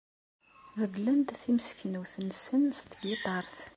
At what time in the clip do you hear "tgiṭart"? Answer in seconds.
2.85-3.57